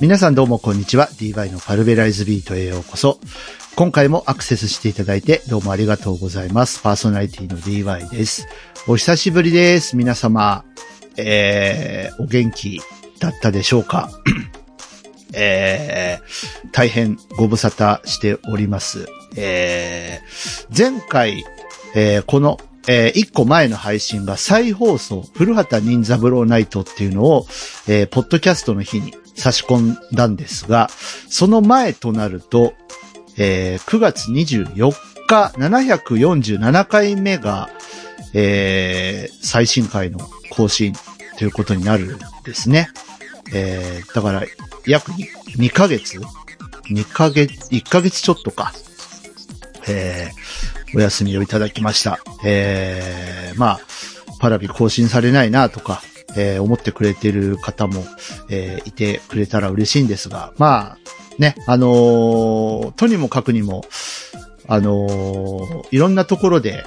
[0.00, 1.08] 皆さんどうもこんにちは。
[1.08, 3.18] DY のパルベライズビートへようこそ。
[3.74, 6.80] 今回もアクセスしていただいてどうもありがとうございます。
[6.82, 8.46] パーソナリティの DY です。
[8.86, 9.96] お久しぶりです。
[9.96, 10.64] 皆様、
[11.16, 12.80] えー、お元気
[13.18, 14.10] だったでしょうか？
[15.34, 19.08] えー、大変ご無沙汰しております。
[19.36, 21.44] えー、前回、
[21.96, 27.46] えーこの、えー一個前の配信が再放送、古畑任三郎ナイトっていうのを、
[27.86, 30.88] えーポッドキャストの日に差し込んだんですが、
[31.28, 32.72] その前となると、
[33.36, 34.92] えー9月24
[35.28, 37.68] 日、747回目が、
[38.32, 40.18] えー最新回の
[40.50, 40.94] 更新
[41.38, 42.88] ということになるんですね。
[43.52, 44.42] えーだから、
[44.86, 46.18] 約2ヶ月
[46.90, 48.72] ?2 ヶ月、1ヶ月ちょっとか。
[49.86, 52.18] えーお休みをいただきました。
[52.44, 53.80] えーまあ、
[54.40, 56.02] パラビ更新されないなとか、
[56.36, 58.04] えー思ってくれてる方も、
[58.48, 60.98] えーいてくれたら嬉しいんですが、まあ、
[61.38, 63.84] ね、あのーとにもかくにも、
[64.66, 66.84] あのいろんなところで、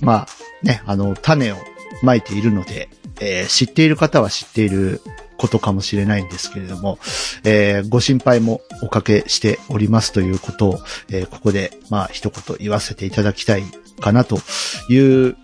[0.00, 0.26] まあ、
[0.62, 1.56] ね、あの、種を
[2.02, 2.88] まいているので、
[3.20, 5.00] え知っている方は知っている
[5.38, 6.98] ことかもしれないんですけれども、
[7.44, 10.78] えーご心配もおかけしておりますということを、
[11.10, 13.62] えーここで、まあ、一言言わせていただきたい
[14.00, 14.38] かなと
[14.90, 15.36] いう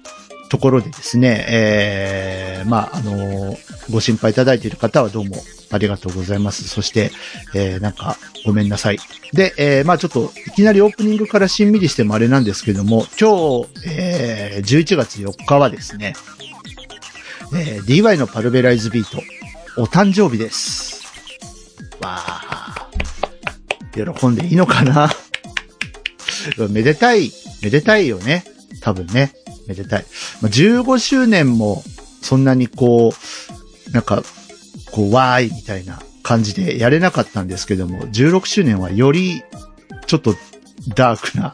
[0.50, 5.36] ところでですね、えーまあ、あのーご心配いただいている方はどうも
[5.70, 6.68] ありがとうございます。
[6.68, 7.10] そして、
[7.54, 8.98] えーなんか、ごめんなさい。
[9.32, 16.14] で、えーまあちょっと、いきなりオープニングからしんみりしてもあれなんですけども、今日、えー11月4日はですね、
[17.54, 19.22] えー DY のパルベライズビート、
[19.76, 21.02] お誕生日です。
[22.00, 22.88] わあ、
[23.92, 25.10] 喜んでいいのかな？
[26.70, 28.44] めでたい、めでたいよね。
[28.80, 29.32] 多分ね。
[29.66, 30.06] めでたい。
[30.40, 31.82] まあ、15周年も、
[32.22, 33.12] そんなにこ
[33.88, 34.22] う、なんか、
[34.92, 39.42] こう、わーいみたいな感じでやれなかったんですけども、16周年はより、
[40.06, 40.36] ちょっと、
[40.94, 41.52] ダークな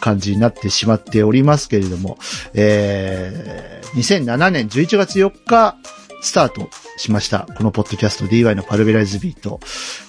[0.00, 2.18] 感じになってしまっておりますけれども、
[2.54, 5.76] えー、2007年11月4日、
[6.22, 7.46] スタートしました。
[7.56, 9.60] このポッドキャスト DY のパルベライズビート。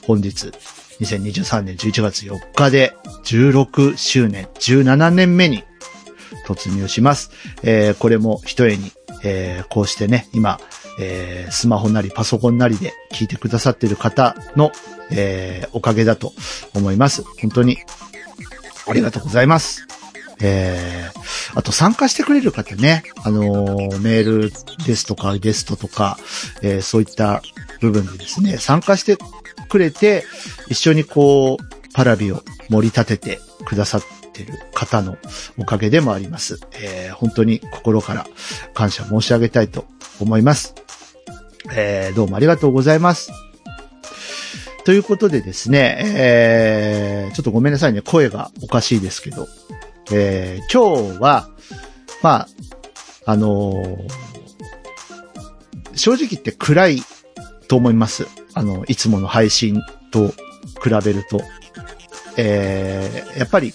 [0.05, 0.51] 本日、
[1.01, 5.63] 2023年11月4日で16周年、17年目に
[6.45, 7.31] 突入します。
[7.63, 8.91] えーこれも一重に、
[9.23, 10.59] えーこうしてね、今、
[10.99, 14.71] えースマホなりパソコンなりで聞いてくださっている方の、
[15.11, 16.33] えおかげだと
[16.73, 17.23] 思います。
[17.41, 17.77] 本当に、
[18.87, 19.87] ありがとうございます。
[20.41, 21.17] えー
[21.55, 24.51] あと参加してくれる方ね、あのーメール
[24.85, 26.17] ですとかゲストとか、
[26.61, 27.41] えーそういった
[27.79, 29.17] 部分でですね、参加して
[29.69, 30.23] くれて、
[30.67, 34.01] 一緒にこう、パラビを盛り立ててくださっ
[34.33, 35.17] てる方の
[35.57, 36.59] おかげでもあります。
[36.79, 38.27] えー本当に心から
[38.75, 39.85] 感謝申し上げたいと
[40.19, 40.75] 思います。
[41.73, 43.31] えーどうもありがとうございます。
[44.85, 49.47] ということでですね、えーちょっとごめんなさいね、声がおかしいですけど、
[50.12, 51.50] えー今日は、
[52.22, 52.47] まあ、
[53.25, 54.07] あのー
[55.95, 57.00] 正直言って暗い
[57.68, 58.28] と思います。
[58.53, 59.81] あの、いつもの配信
[60.12, 61.41] と比べると。
[62.38, 63.73] えーやっぱり、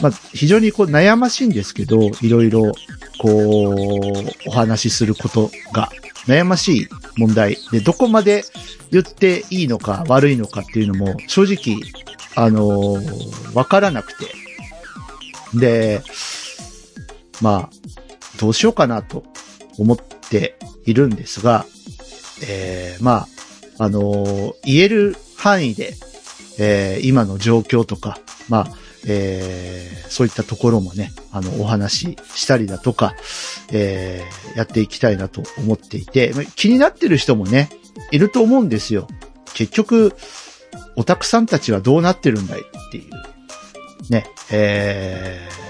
[0.00, 2.72] まあ、非常にこう悩ましいんですけど、いろいろ、
[3.18, 5.90] こう、お話しすることが
[6.26, 8.44] 悩ましい問題で、どこまで
[8.90, 11.80] 言っていいのか悪いのかっていうのも、正直、
[12.34, 14.45] あのーわからなくて。
[15.54, 16.02] で、
[17.40, 17.70] まあ、
[18.38, 19.24] どうしようかなと
[19.78, 21.66] 思っているんですが、
[22.46, 23.26] えーま
[23.78, 25.94] あ、あのー言える範囲で、
[26.58, 28.18] えー今の状況とか、
[28.48, 28.66] まあ、
[29.06, 33.14] えーそういったところもね、あの、お話ししたりだとか、
[33.72, 37.68] えーやっていきたいなと思っていて、気になってる人もね、
[38.10, 39.06] いると思うんですよ。
[39.54, 40.14] 結局、
[40.96, 43.10] オタクさんたちはどうなってるんだいっていう、
[44.10, 45.66] ね、えー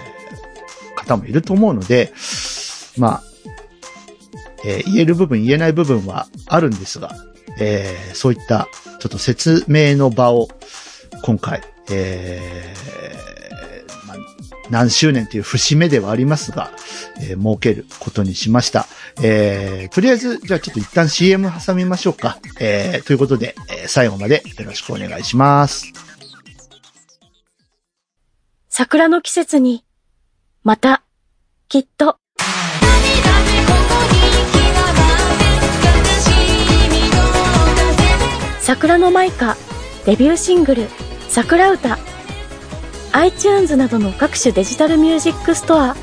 [0.96, 2.12] 方もいると思うので、
[2.98, 3.22] まあ、
[4.64, 7.14] えー言える部分、言えない部分はあるんですが、
[7.60, 8.66] えーそういった
[8.98, 10.48] ちょっと説明の場を
[11.22, 11.60] 今回、
[11.90, 14.16] えーまあ、
[14.70, 16.72] 何周年という節目ではありますが、
[17.20, 18.86] えー設けることにしました。
[19.22, 22.38] えーとりあえず、じゃあちょっと一旦 CM 挟みましょうか。
[22.58, 26.05] えーということで、え最後までよろしくお願いします。
[28.78, 29.86] 桜の季節に、
[30.62, 31.02] また、
[31.70, 32.18] きっと、
[38.60, 39.56] 桜のマイカ、
[40.04, 40.88] デビューシングル、
[41.30, 41.96] 桜歌、
[43.12, 45.96] iTunes などの各種デジタルミュージックストア、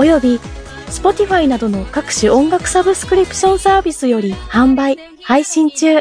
[0.00, 0.40] および
[0.88, 6.00] Spotify などの各種音楽サブスクリプションサービスより販売、配信中。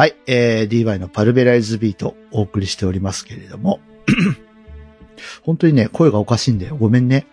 [0.00, 3.80] はい、えー、DY のパルベライズビートお送りしておりますけれども、
[5.44, 6.76] 本当にね、声がおかしいんだよ。
[6.76, 7.26] ごめんね。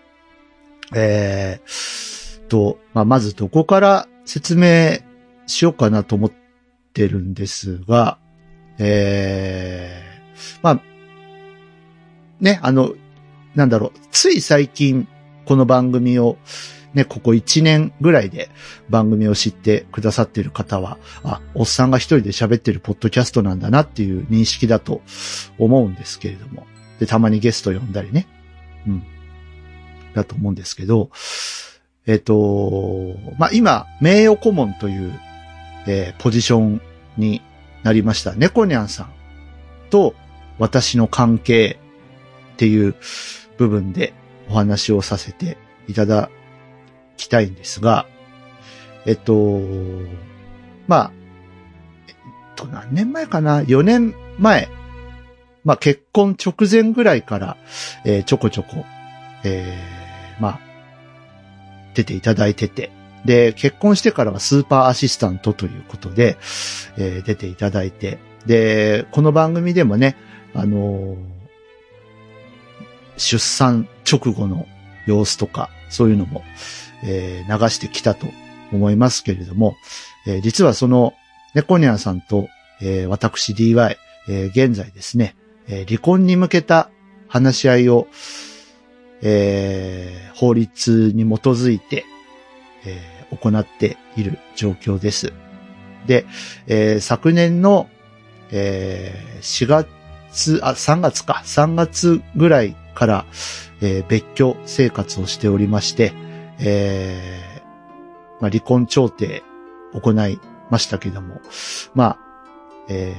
[0.93, 4.97] えー、と、まあ、まずどこから説明
[5.45, 6.31] しようかなと思っ
[6.91, 8.17] てるんですが、
[8.79, 10.81] えー、まあ、
[12.41, 12.95] ね、あの、
[13.55, 15.07] なんだろう、つい最近、
[15.45, 16.37] この番組を、
[16.94, 18.50] ね、ここ1年ぐらいで
[18.89, 25.01] 番組を知ってくださっている方は、あ、おっさんが一人で喋ってるポッドキャストなんだなっていう認識だと
[25.57, 26.66] 思うんですけれども。
[27.00, 28.28] で、たまにゲスト呼んだりね。
[28.88, 29.04] うん。
[30.13, 31.12] だと思うんですけど、
[32.07, 35.19] えっ、と、まあ、今、名誉顧問という、
[35.88, 36.81] えー、ポジション
[37.18, 37.42] に
[37.84, 38.34] なりました。
[38.34, 39.10] 猫ニャンさん
[39.89, 40.16] と
[40.57, 41.78] 私の関係
[42.54, 42.95] っていう
[43.57, 44.13] 部分で
[44.50, 45.57] お話をさせて
[45.88, 46.30] いただ
[47.17, 48.05] きたいんですが、
[49.05, 49.61] えっと、
[50.87, 51.11] まあ、
[52.07, 52.15] えっ
[52.55, 54.69] と、何年前かな ?4 年前。
[55.63, 57.57] まあ、結婚直前ぐらいから、
[58.05, 58.85] えー、ちょこちょこ、
[59.43, 60.59] えー、まあ、
[61.93, 62.89] 出ていただいてて、
[63.25, 66.37] で、結婚してからはスーパーアシスタントということで、
[66.97, 70.15] えー、出ていただいて、で、この番組でもね、
[70.53, 71.17] あの、
[73.17, 74.67] 出産直後の
[75.05, 76.43] 様子とか、そういうのも、
[77.03, 78.27] えー、流してきたと
[78.71, 79.75] 思いますけれども、
[80.25, 81.13] えー、実はその、
[81.53, 82.49] 猫ニャンさんと、
[82.81, 83.97] えー、私 DY、
[84.29, 85.35] えー、現在ですね、
[85.67, 86.89] えー、離婚に向けた
[87.27, 88.07] 話し合いを、
[89.21, 92.05] えー、法律に基づいて、
[92.85, 95.33] えー、行っている状況です。
[96.05, 96.25] で、
[96.67, 97.89] えー、昨年の、
[98.51, 103.25] えー、4月、あ、3月か、3月ぐらいから、
[103.81, 106.13] えー、別居生活をしておりまして、
[106.59, 109.44] えー、まあ、離婚調停
[109.94, 110.39] 行い
[110.69, 111.42] ましたけども、
[111.94, 112.18] まあ、
[112.89, 113.15] え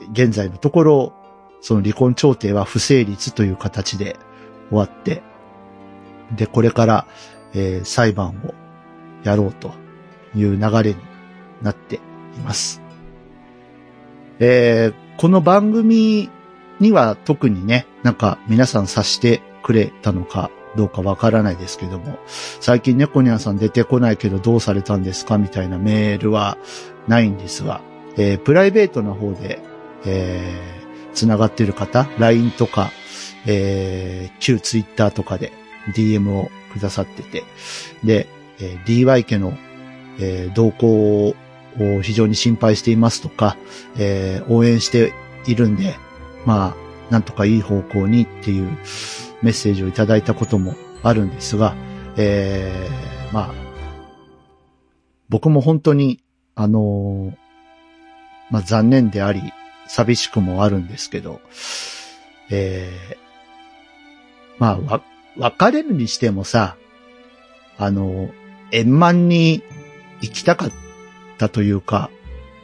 [0.00, 1.12] ー、現在のところ、
[1.60, 4.16] その離婚調停は不成立という形で
[4.68, 5.22] 終わって、
[6.34, 7.06] で、これから、
[7.54, 8.54] えー、裁判を
[9.22, 9.72] やろうと
[10.34, 10.96] いう流れに
[11.62, 12.00] なってい
[12.44, 12.80] ます。
[14.38, 16.30] えー、この番組
[16.80, 22.18] には特にね、なんか皆さん察してくれたのかどうかわからないですけども、
[22.60, 25.38] 最近猫ニャンさん出てこないけどどうされたんですか？
[25.38, 26.56] みたいなメールは
[27.08, 27.80] ないんですが、
[28.16, 29.60] えー、プライベートな方で、
[30.04, 32.90] えー、繋がってる方、LINE とか、
[33.46, 35.52] えー、旧 Twitter とかで
[35.94, 37.44] DM をくださってて、
[38.04, 38.26] で、
[38.60, 39.52] えー、DY 家の、
[40.18, 41.34] えー、動向を
[42.02, 43.56] 非常に心配していますとか、
[43.96, 45.12] えー、応援して
[45.46, 45.96] いるんで、
[46.46, 48.78] まあ、なんとかいい方向にっていう
[49.42, 51.74] メッセージをいただいたこともあるんですが、
[52.16, 53.54] えー、まあ、
[55.28, 56.22] 僕も本当に、
[56.54, 57.34] あのー、
[58.50, 59.40] まあ残念であり、
[59.88, 61.40] 寂しくもあるんですけど、
[62.50, 63.16] えー、
[64.58, 65.02] まあ、わ、
[65.36, 66.76] 別れるにしてもさ、
[67.78, 68.30] あの、
[68.70, 69.62] 円満に
[70.20, 70.72] 生きたかっ
[71.38, 72.10] たというか、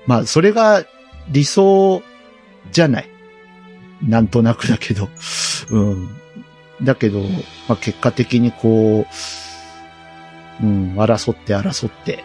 [0.07, 0.85] まあ、それが
[1.31, 2.03] 理想
[2.73, 3.09] じゃない。
[4.03, 5.09] なんとなくだけど。
[5.71, 6.09] うん。
[6.83, 7.21] だけど、
[7.69, 9.07] まあ、結果的にこ
[10.61, 12.25] う、うん、争って争って、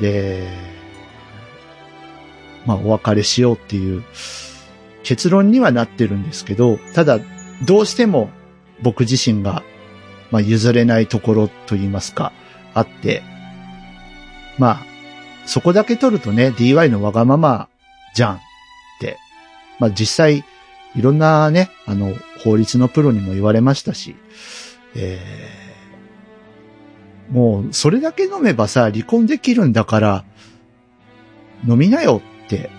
[0.00, 0.48] で、
[2.66, 4.04] まあ、お別れしようっていう
[5.02, 7.20] 結論にはなってるんですけど、ただ、
[7.64, 8.30] どうしても
[8.82, 9.62] 僕自身が、
[10.30, 12.32] まあ、譲れないところと言いますか、
[12.74, 13.22] あって、
[14.58, 14.92] まあ、
[15.46, 17.68] そこだけ取るとね、DY のわがまま
[18.14, 18.38] じゃんっ
[19.00, 19.18] て、
[19.78, 20.44] まあ実際、
[20.94, 24.16] いろんなね、あの、法律のプロにも言われましたし、
[24.94, 30.24] えー、もう、それだけ飲めばさ、離婚できるんだから、
[31.66, 32.70] 飲みなよって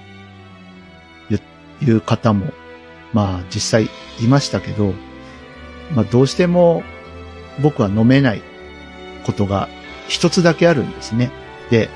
[1.81, 2.47] いう方も、
[3.13, 3.89] まあ実際
[4.23, 4.93] いましたけど、
[5.95, 6.83] まあどうしても
[7.61, 8.41] 僕は飲めない
[9.25, 9.69] ことが
[10.07, 11.31] 一つだけあるんですね。
[11.69, 11.89] で、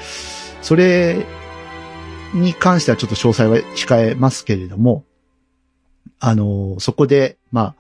[0.62, 1.26] それ
[2.34, 5.04] に関してはちょっと詳細は控えますけれども、
[6.20, 7.76] あの、そこで、まあ、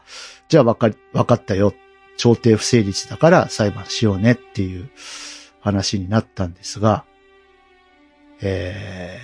[0.49, 1.73] じゃあわか、わかったよ。
[2.17, 4.89] 調停不成立だから裁判しようねっていう
[5.61, 7.05] 話になったんですが、
[8.41, 9.19] え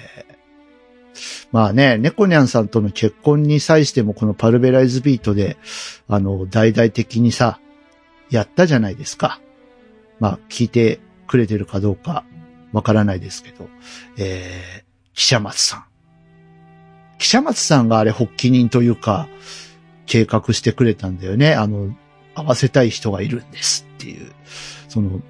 [1.14, 5.58] ー、まあね、猫ニャンさんとの結婚に際してもこのパルベライズビートで、
[6.08, 7.60] あの、大々的にさ、
[8.30, 9.40] やったじゃないですか。
[10.20, 12.24] まあ、聞いてくれてるかどうか
[12.72, 13.68] わからないですけど、
[14.18, 15.93] えー、記者松さん。
[17.24, 19.30] 記者松さんがあれ発起人というか、
[20.06, 21.54] 計画してくれたんだよね。
[21.54, 21.96] あの、
[22.36, 24.34] 合わせたい人がいるんですっていう、
[24.90, 25.22] その、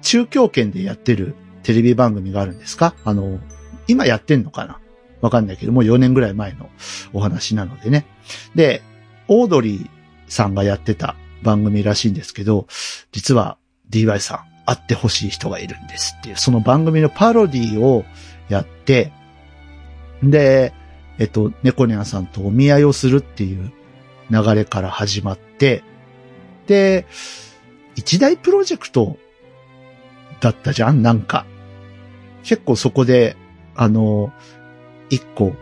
[0.00, 2.94] 中京圏でやってるテレビ番組があるんですか？
[3.04, 3.38] あの、
[3.86, 4.80] 今やってんのかな？
[5.20, 6.70] わかんないけど、もう4年ぐらい前の
[7.12, 8.06] お話なのでね。
[8.54, 8.80] で、
[9.28, 9.90] オードリー
[10.26, 12.66] さんがやってた番組らしいんですけど、
[13.12, 13.58] 実は
[13.90, 18.06] DY さん会ってほしい人がいるんですっていう、その番組のパロディを
[18.48, 19.12] やって、
[20.22, 20.72] で、
[21.20, 23.70] えっと、猫ニャンさんとお見合いをするっていう
[24.30, 25.84] 流れから始まって、
[26.66, 27.06] で、
[27.94, 29.18] 一大プロジェクト
[30.40, 31.44] だったじゃんなんか。
[32.42, 33.36] 結構そこで、
[33.76, 34.32] あの、
[35.10, 35.52] 一個、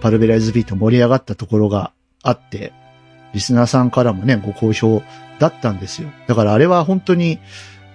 [0.00, 1.92] パルベライズビート盛り上がったところが
[2.22, 2.72] あって、
[3.34, 5.02] リスナーさんからもね、ご好評
[5.38, 6.08] だったんですよ。
[6.28, 7.40] だからあれは本当に、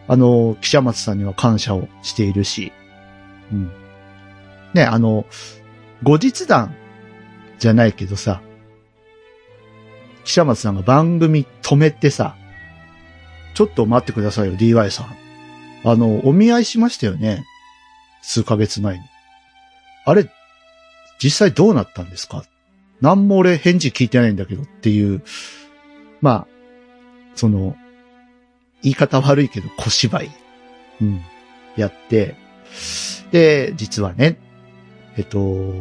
[0.07, 2.71] あの、記者松さんには感謝をしているし、
[3.51, 3.71] うん。
[4.75, 5.25] ね、あの、
[6.03, 6.75] 後日談
[7.59, 8.41] じゃないけどさ、
[10.23, 12.35] 記者松さんが番組止めてさ、
[13.53, 15.15] ちょっと待ってくださいよ、DY さん。
[15.85, 17.43] あの、お見合いしましたよね。
[18.21, 19.03] 数ヶ月前に。
[20.05, 20.29] あれ、
[21.21, 22.43] 実際どうなったんですか？
[23.01, 25.23] 何も俺返事聞いてないんだけどっていう、
[26.21, 26.47] まあ、
[27.35, 27.75] その、
[28.81, 30.31] 言い方悪いけど小芝居、
[31.01, 31.21] うん、
[31.75, 32.35] やって、
[33.31, 34.37] で、実はね、
[35.17, 35.73] えっと、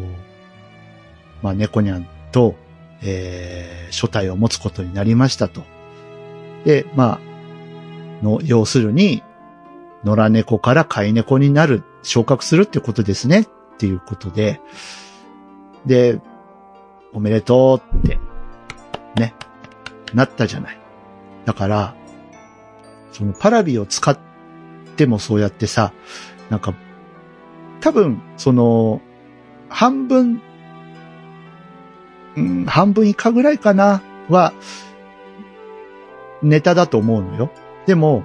[1.43, 2.55] まあ、猫ニャンと、
[3.03, 5.63] えー、書体を持つことになりましたと。
[6.65, 9.23] で、まあ、の、要するに、
[10.05, 13.41] 野良猫から飼い猫になる、昇格するってことですね。
[13.41, 14.61] っていうことで、
[15.87, 16.21] で、
[17.13, 18.19] おめでとうって、
[19.17, 19.35] ね、
[20.15, 20.79] なったじゃない。
[21.45, 21.95] だから、
[23.13, 24.19] そのパラビを使っ
[24.97, 25.93] てもそうやってさ、
[26.51, 26.75] なんか、
[27.81, 29.01] 多分、その、
[29.69, 30.41] 半分、
[32.37, 34.53] うん、半分以下ぐらいかな、は、
[36.43, 37.51] ネタだと思うのよ。
[37.87, 38.25] でも、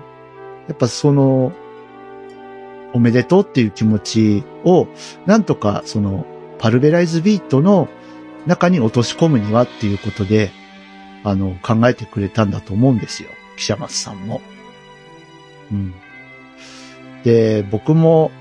[0.68, 1.52] やっぱその、
[2.94, 4.88] おめでとうっていう気持ちを、
[5.26, 6.26] なんとかその、
[6.60, 7.88] パルベライズビートの
[8.48, 10.52] 中に落とし込むにはっていうことで、
[11.24, 13.30] あの、考えてくれたんだと思うんですよ。
[13.58, 14.42] 記者松さんも。
[15.72, 15.94] うん。
[17.24, 18.32] で、僕も、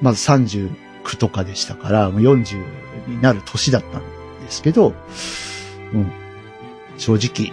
[0.00, 0.70] まず39
[1.18, 2.64] とかでしたから、もう40
[3.08, 4.13] になる年だったん
[4.44, 4.94] ですけど、
[5.92, 6.12] うん。
[6.98, 7.52] 正直、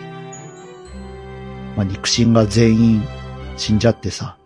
[1.76, 3.04] まあ、肉親が全員
[3.58, 4.38] 死んじゃってさ、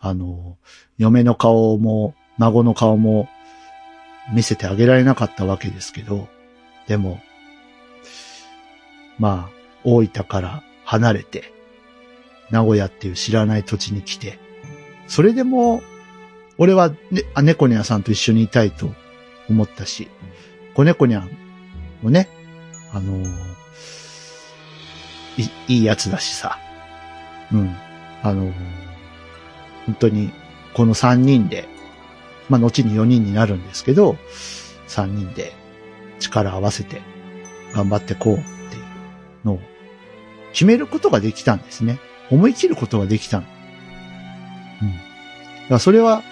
[0.00, 0.58] あの、
[0.98, 3.28] 嫁の顔も、孫の顔も
[4.34, 6.28] 見せてあげられなかったわけですけど、
[6.86, 7.20] でも、
[9.18, 9.50] まあ、
[9.84, 11.52] 大分から離れて、
[12.50, 14.38] 名古屋っていう知らない土地に来て、
[15.06, 15.82] それでも、
[16.58, 18.90] 俺は、ね、猫ニャンさんと一緒にいたいと
[19.48, 20.08] 思ったし、
[20.74, 21.43] 子猫ニャン
[22.04, 22.28] もね、
[22.92, 23.28] あのー、
[25.68, 26.58] い、いいやつだしさ、
[27.52, 27.74] うん、
[28.22, 28.52] あのー、
[29.86, 30.30] 本当に、
[30.74, 31.66] この三人で、
[32.50, 34.16] まあ、後に4人になるんですけど、
[34.88, 35.52] 3人で
[36.20, 37.00] 力合わせて
[37.74, 38.46] 頑張ってこうってい
[39.42, 39.60] うのを
[40.52, 41.98] 決めることができたんですね。
[42.30, 43.46] 思い切ることができたの。
[44.82, 44.92] うん。
[44.92, 45.04] だか
[45.70, 46.22] らそれは、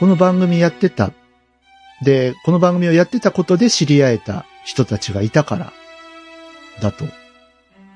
[0.00, 1.12] この番組やってた。
[2.02, 5.72] で、この番組をやってたことで知り合えた人たちがいたから、
[6.80, 7.04] だと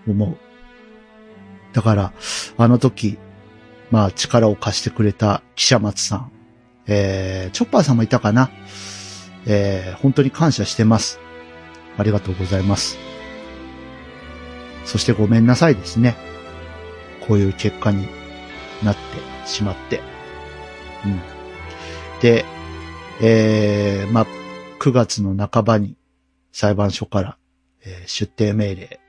[0.07, 0.37] 思う。
[1.73, 2.13] だから、
[2.57, 3.19] あの時、
[3.91, 6.33] まあ力を貸してくれた記者松さん、
[6.87, 8.51] えー、チョッパーさんもいたかな？
[9.47, 11.19] えー、本当に感謝してます。
[11.97, 12.99] ありがとうございます。
[14.85, 16.17] そしてごめんなさいですね。
[17.27, 18.07] こういう結果に
[18.83, 20.01] なってしまって。
[21.05, 21.21] うん。
[22.21, 22.45] で、
[23.21, 24.27] えー、まあ、
[24.81, 25.97] 9月の半ばに
[26.59, 27.39] 裁判所から、
[27.85, 29.01] えー、出廷命令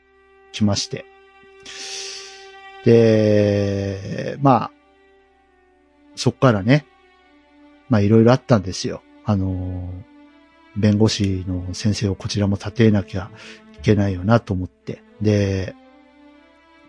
[0.52, 1.04] 来まして。
[2.86, 4.72] で、まあ、
[6.16, 6.86] そっからね、
[7.90, 9.02] まあいろいろあったんですよ。
[9.26, 9.92] あの、
[10.78, 13.32] 弁護士の先生をこちらも立てなきゃ
[13.80, 15.02] いけないよなと思って。
[15.20, 15.74] で、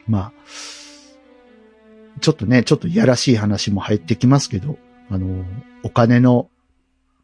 [0.06, 0.32] まあ、
[2.20, 4.76] ちょっとね、ちょっといやらしい話も入ってきますけど、
[5.08, 5.42] あの、
[5.84, 6.50] お金の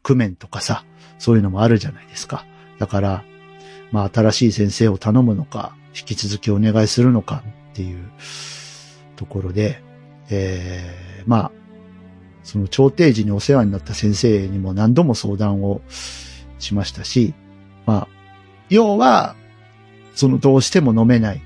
[0.01, 0.85] 工面とかさ、
[1.19, 2.43] そういうのもあるじゃないですか。
[2.79, 3.23] だから、
[3.91, 8.11] まあ新しい先生を頼むのか、引き続きお願いするのかっていう
[9.15, 9.81] ところで、
[10.29, 11.51] えー、まあ、
[12.43, 15.81] その調停時にお世話になった先生にも何度も相談を
[16.59, 17.33] しましたし、
[17.85, 18.07] まあ、
[18.69, 19.35] 要は、
[20.15, 21.41] そのどうしても飲めない、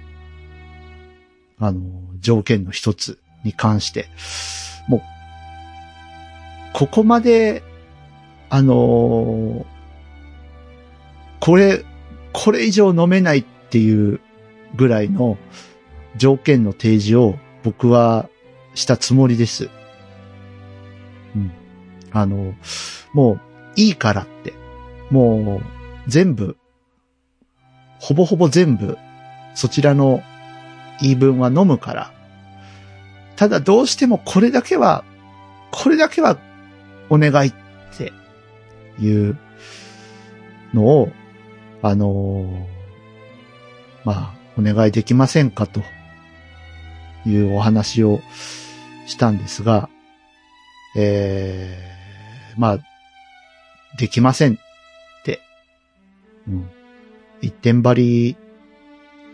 [1.59, 1.81] あの、
[2.19, 4.07] 条件の一つに関して、
[4.87, 5.01] もう、
[6.73, 7.63] ここまで、
[8.49, 9.65] あの
[11.41, 11.83] これ、
[12.31, 14.21] これ以上飲めないっていう
[14.75, 15.37] ぐらいの
[16.15, 18.29] 条件の提示を僕は
[18.75, 19.69] したつもりです。
[21.35, 21.51] うん。
[22.11, 22.53] あの、
[23.13, 23.39] もう
[23.75, 24.53] いいからって。
[25.09, 25.61] もう、
[26.07, 26.55] 全部、
[27.99, 28.97] ほぼほぼ全部、
[29.55, 30.21] そちらの
[31.01, 32.13] 言い分は飲むから。
[33.35, 35.03] ただどうしてもこれだけは、
[35.71, 36.37] これだけは
[37.09, 37.53] お願いっ
[37.97, 38.13] て
[38.99, 39.37] いう
[40.73, 41.11] のを、
[41.81, 42.81] あのー
[44.03, 45.81] まあ、お願いできませんかと
[47.25, 48.21] いうお話を
[49.05, 49.89] したんですが、
[50.95, 52.79] えー、まあ、
[53.97, 54.57] できませんっ
[55.23, 55.41] て、
[56.47, 56.69] うん、
[57.41, 58.37] 一点張り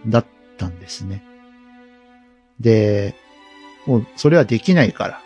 [0.07, 0.25] だっ
[0.57, 1.23] たんですね。
[2.59, 3.15] で、
[3.85, 5.21] もうそれはできないから、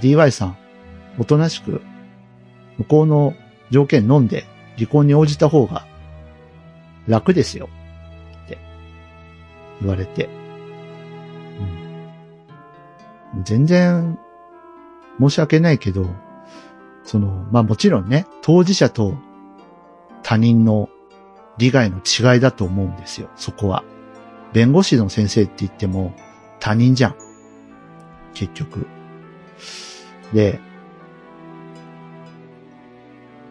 [0.00, 0.58] DY さん、
[1.18, 1.80] おとなしく、
[2.78, 3.34] 向こうの
[3.70, 4.44] 条件飲んで
[4.76, 5.86] 離婚に応じた方が
[7.06, 7.68] 楽ですよ。
[8.44, 8.58] って
[9.80, 10.28] 言われて。
[13.34, 14.18] うん、全然
[15.20, 16.06] 申し訳ないけど、
[17.04, 19.14] その、まあもちろんね、当事者と
[20.22, 20.88] 他人の
[21.58, 23.84] 利害の違いだと思うんですよ、そこは。
[24.52, 26.14] 弁護士の先生って言っても
[26.60, 27.14] 他人じゃん。
[28.34, 28.86] 結局。
[30.32, 30.60] で、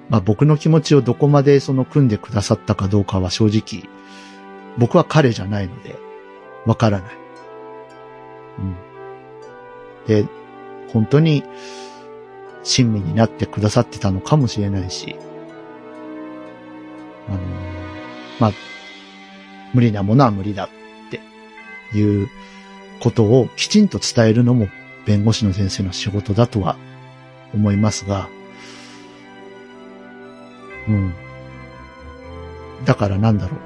[0.09, 3.89] まあ僕の気持ちをどこまでその組んでくださったかどうかは正直、
[4.77, 5.95] 僕は彼じゃないので、
[6.65, 7.11] わからない。
[8.59, 8.75] うん。
[10.07, 10.27] で、
[10.91, 11.43] 本当に、
[12.63, 15.15] 親身になってくださってたのかもしれないし、
[17.29, 17.37] あの
[18.39, 18.51] まあ、
[19.73, 20.69] 無理なものは無理だっ
[21.09, 22.27] ていう
[22.99, 24.67] ことをきちんと伝えるのも
[25.05, 26.77] 弁護士の先生の仕事だとは
[27.53, 28.29] 思いますが、
[30.87, 31.13] うん。
[32.85, 33.59] だからなんだろう。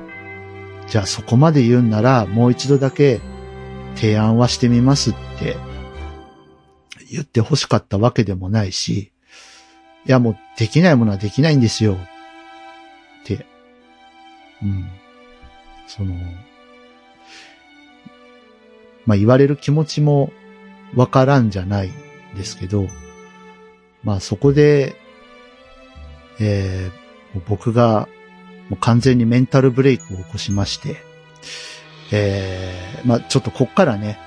[0.88, 3.22] じゃあそこまで言うんならもう一度だけ
[3.96, 5.56] 提案はしてみますって
[7.12, 9.12] 言って欲しかったわけでもないし、
[10.06, 11.94] いやもうできないものはできないんですよ。
[11.94, 11.98] っ
[13.26, 13.46] て、
[14.64, 14.90] うん。
[15.88, 16.16] その、
[19.06, 20.32] まあ言われる気持ちも
[20.96, 21.92] わからんじゃない
[22.36, 22.88] ですけど、
[24.04, 24.96] まあそこで、
[26.40, 26.99] えー
[27.48, 28.08] 僕が
[28.70, 30.98] もう完全にメンタルブレイクを起こしまして、
[32.12, 34.18] えーまあちょっとこっからね、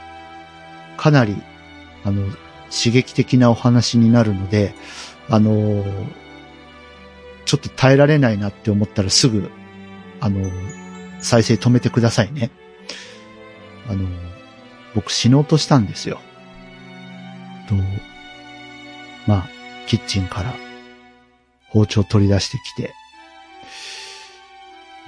[0.97, 1.37] かなり、
[2.05, 2.25] あの、
[2.71, 4.75] 刺激的なお話になるので、
[5.29, 6.07] あのー
[7.45, 9.51] ちょっと耐えられないなって思ったらすぐ、
[10.21, 10.51] あのー
[11.21, 12.51] 再生止めてくださいね。
[13.88, 14.09] あのー
[14.95, 16.21] 僕死のうとしたんですよ。
[17.69, 17.75] と、
[19.27, 19.49] まあ、
[19.87, 20.55] キッチンから
[21.73, 22.95] 包丁取り出してきて、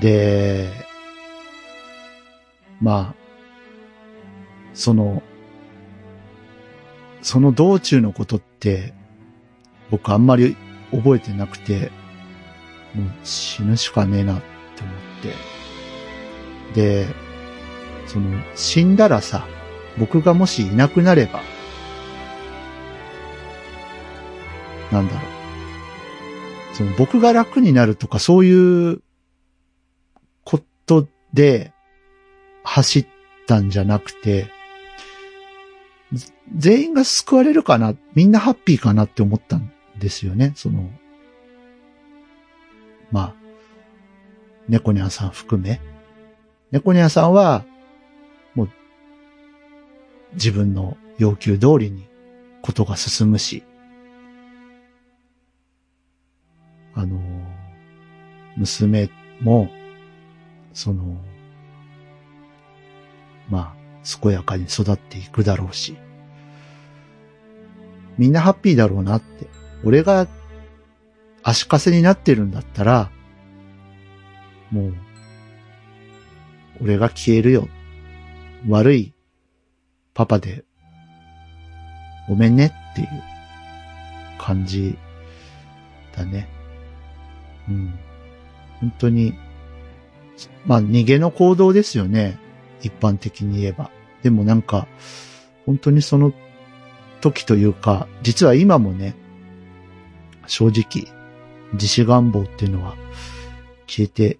[0.00, 0.70] で、
[2.80, 3.24] まあ、
[4.72, 5.22] その、
[7.22, 8.92] その道中のことって、
[9.90, 10.56] 僕あんまり
[10.90, 11.90] 覚えてなくて、
[12.94, 14.40] もう死ぬしかねえなっ
[14.76, 14.94] て思っ
[16.74, 17.04] て。
[17.04, 17.06] で、
[18.06, 19.46] その、死んだらさ、
[19.98, 21.40] 僕がもしいなくなれば、
[24.90, 25.33] なんだろう。
[26.74, 29.00] その僕が楽になるとかそういう
[30.42, 31.72] ことで
[32.64, 33.06] 走っ
[33.46, 34.50] たんじゃなくて、
[36.56, 40.90] 全員が救われるかな、みんなハッピーかなって思ったんですよね、その、
[43.12, 43.34] まあ、
[44.68, 45.80] 猫ニャンさん含め。
[46.72, 47.64] 猫ニャンさんは、
[48.54, 48.70] もう、
[50.34, 52.08] 自分の要求通りに
[52.62, 53.62] ことが進むし、
[56.94, 57.20] あの、
[58.56, 59.68] 娘も、
[60.72, 61.16] その、
[63.48, 65.96] まあ、健やかに育っていくだろうし、
[68.16, 69.48] みんなハッピーだろうなって。
[69.84, 70.26] 俺が
[71.42, 73.10] 足かせになってるんだったら、
[74.70, 74.94] もう、
[76.80, 77.68] 俺が消えるよ。
[78.68, 79.12] 悪い
[80.14, 80.64] パパで、
[82.28, 83.08] ごめんねっていう
[84.38, 84.96] 感じ
[86.16, 86.53] だね。
[87.68, 87.98] うん。
[88.80, 89.34] 本当に、
[90.66, 92.38] まあ逃げの行動ですよね。
[92.82, 93.90] 一般的に言えば。
[94.22, 94.86] でもなんか、
[95.66, 96.32] 本当にその
[97.20, 99.14] 時というか、実は今もね、
[100.46, 101.10] 正直、
[101.74, 102.96] 自死願望っていうのは
[103.86, 104.38] 消えて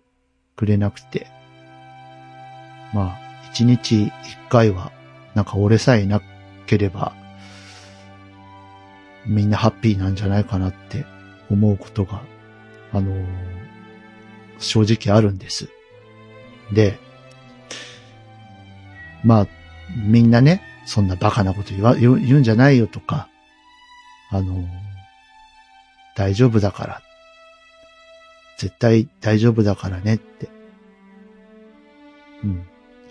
[0.57, 1.27] くれなくて、
[2.93, 3.19] まあ、
[3.53, 4.13] 一日一
[4.49, 4.93] 回は、
[5.35, 6.21] なんか俺さえいな
[6.67, 7.15] ければ、
[9.27, 11.07] みんなハッピーなんじゃないかなって
[11.51, 12.23] 思うことが、
[12.95, 13.13] あの
[14.59, 15.69] 正直あるんです。
[16.73, 16.99] で、
[19.25, 19.49] まあ、
[19.97, 23.29] みんなね、そんなバカなこと言わ、言うんじゃないよとか、
[24.31, 24.65] あの
[26.17, 27.03] 大丈夫だから。
[28.57, 30.49] 絶対大丈夫だからねって、
[32.45, 32.55] うん、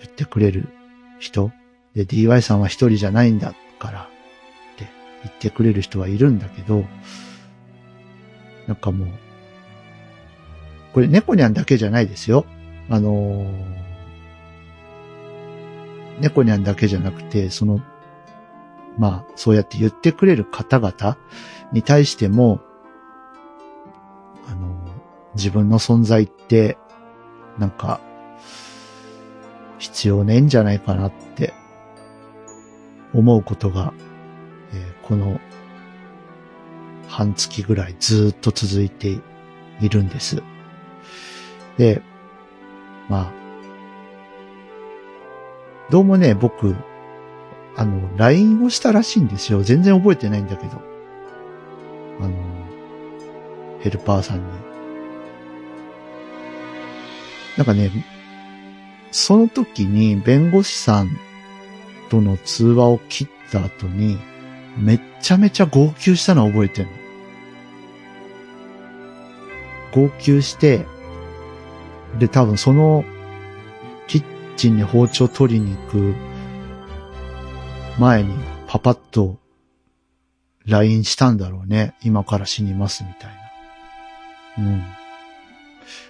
[0.02, 0.70] 言ってくれる
[1.20, 1.52] 人。
[1.94, 4.06] で、DY さんは一人じゃないんだからっ
[4.78, 4.88] て
[5.24, 6.86] 言ってくれる人はいるんだけど、
[8.68, 9.10] なんかもう、
[10.94, 12.46] これ猫にゃんだけじゃないですよ。
[12.90, 13.46] あの
[16.20, 17.82] 猫にゃんだけじゃなくて、その、
[18.98, 21.18] まあ、そうやって言ってくれる方々
[21.72, 22.62] に対しても、
[24.48, 24.78] あの、
[25.36, 26.78] 自分の存在って、
[27.58, 28.00] なんか、
[29.80, 31.54] 必要ねえんじゃないかなって、
[33.14, 33.94] 思うことが、
[34.72, 35.40] えーこの、
[37.08, 39.20] 半月ぐらいずっと続いて
[39.82, 40.42] いるんです。
[41.78, 42.02] で、
[43.10, 43.44] まあ、
[45.90, 46.76] どうもね、僕、
[47.76, 49.64] あの、LINE をしたらしいんですよ。
[49.64, 50.82] 全然覚えてないんだけど。
[52.22, 52.34] あの、
[53.80, 54.44] ヘルパーさんに。
[57.58, 57.92] なんかね、
[59.12, 61.10] その時に弁護士さん
[62.10, 64.18] との通話を切った後に、
[64.78, 66.88] めっちゃめちゃ号泣したのを覚えてる
[69.94, 70.08] の。
[70.08, 70.86] 号泣して、
[72.20, 73.04] で、多分その、
[74.08, 74.24] キッ
[74.56, 76.16] チンに包丁取りに行く
[77.98, 78.36] 前に
[78.68, 79.40] パパッと
[80.66, 81.96] LINE したんだろうね。
[82.04, 83.32] 今から死にますみたい
[84.58, 84.64] な。
[84.64, 84.84] うん。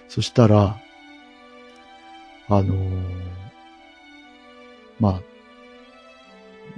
[0.08, 0.78] そしたら、
[2.48, 3.34] あのー
[5.00, 5.20] まあ、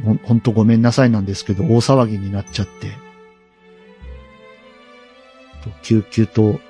[0.05, 2.93] ほん、ほんとごめんなさいなんですけど、大騒ぎになっちゃって、
[5.83, 6.61] 救急と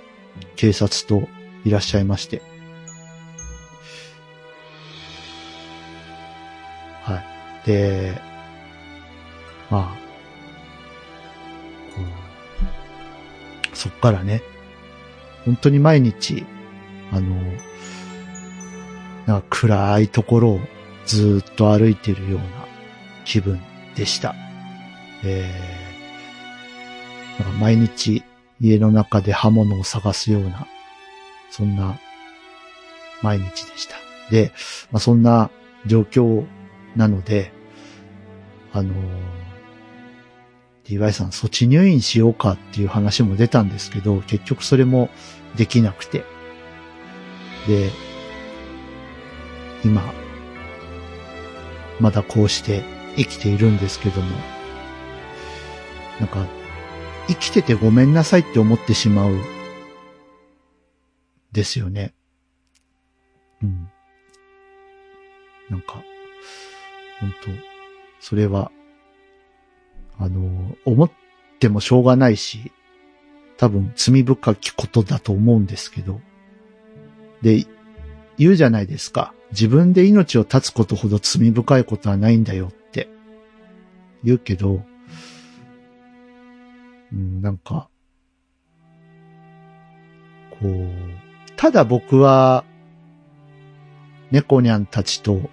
[0.57, 1.29] 警察と
[1.67, 2.43] いらっしゃいまして、
[7.03, 7.21] は
[7.65, 7.67] い。
[7.67, 8.21] で、
[9.69, 9.97] まあ、
[11.97, 12.03] こ
[13.73, 14.43] う、そっからね、
[15.45, 16.47] 本当に毎日、
[17.11, 17.35] あの、
[19.27, 20.61] なんか暗いところを
[21.05, 22.47] ずっと歩いてるような
[23.25, 23.61] 気分
[23.97, 24.37] でした。
[25.25, 28.23] えー、なんか毎日
[28.61, 30.69] 家の中で刃物を探すような、
[31.51, 31.99] そんな
[33.23, 33.97] 毎日でした。
[34.31, 34.53] で、
[34.91, 35.51] まあ、そんな
[35.87, 36.47] 状況
[36.97, 37.53] なので、
[38.73, 39.47] あのー
[40.89, 45.11] DY さん、措置入院しようかっていう話も出たんですけど、結局それも
[45.57, 46.25] できなくて。
[47.67, 47.91] で、
[49.85, 50.03] 今、
[51.99, 52.85] まだこうして
[53.17, 54.31] 生きているんですけども、
[56.21, 56.47] なんか、
[57.27, 59.37] 生きててごめんなさいって思ってしまう、
[61.57, 62.13] ですよね。
[63.63, 63.89] うん。
[65.71, 66.05] なんか、
[67.19, 67.51] 本当
[68.21, 68.71] それは、
[70.19, 71.11] あの、思っ
[71.59, 72.73] てもしょうがないし、
[73.57, 76.21] 多分罪深きことだと思うんですけど、
[77.41, 77.65] で、
[78.37, 79.33] 言うじゃないですか。
[79.53, 83.09] 自分で命を絶つことほど罪深いことはないんだよって
[84.23, 84.83] 言うけど、
[87.13, 87.89] うん、なんか、
[90.51, 91.26] こう、
[91.67, 92.65] ただ僕は、
[94.31, 95.51] 猫ニャンたちと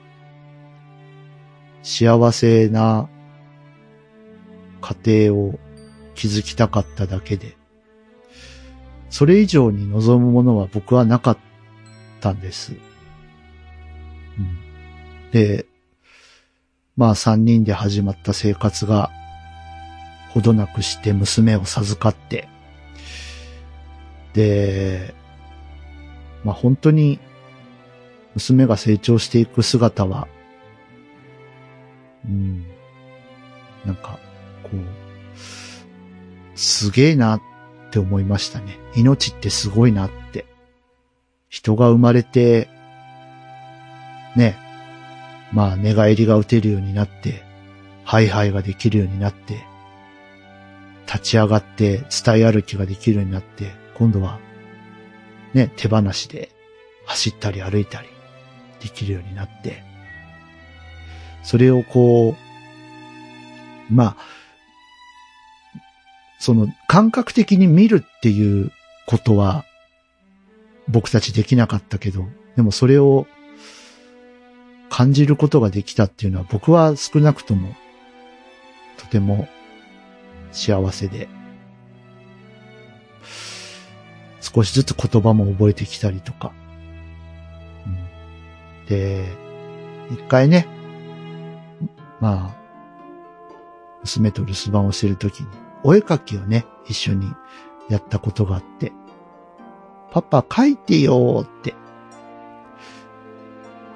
[1.81, 3.09] 幸せな
[4.79, 5.59] 家庭を
[6.13, 7.57] 築きたかっただけで、
[9.09, 11.37] それ以上に望むものは僕はなかっ
[12.21, 12.73] たんです。
[14.37, 15.65] うん、で、
[16.95, 19.09] まあ三人で始まった生活が、
[20.29, 22.47] ほどなくして娘を授かって、
[24.33, 25.15] で、
[26.43, 27.19] まあ本当に
[28.35, 30.27] 娘が成長していく姿は、
[32.25, 32.65] うん、
[33.85, 34.19] なんか、
[34.63, 35.37] こう、
[36.55, 37.41] すげえなっ
[37.91, 38.79] て思いましたね。
[38.95, 40.45] 命ってすごいなって。
[41.49, 42.67] 人が生まれて、
[44.35, 44.57] ね、
[45.51, 47.43] まあ寝返りが打てるようになって、
[48.03, 49.63] ハイハイができるようになって、
[51.05, 54.39] 立ち上がって伝え歩きができるようになって、今度は、
[55.53, 56.49] ね、手放しで
[57.05, 58.07] 走ったり歩いたり
[58.81, 59.83] できるようになって、
[61.43, 62.35] それをこ
[63.89, 64.17] う、まあ、
[66.39, 68.71] その感覚的に見るっていう
[69.05, 69.65] ことは
[70.87, 73.27] 僕たちできなかったけど、でもそれを
[74.89, 77.75] 感じることができたっていうのは僕は少なくとも
[78.97, 79.47] とても
[80.51, 81.27] 幸せで、
[84.53, 86.51] 少しずつ言葉も覚えてきたりとか。
[87.87, 89.25] うんで、
[90.11, 90.67] 一回ね、
[92.19, 92.63] まあ、
[94.01, 95.47] 娘と留守番をしてるときに、
[95.83, 97.31] お絵描きをね、一緒に
[97.89, 98.91] やったことがあって、
[100.11, 101.73] パパ書いてよーって、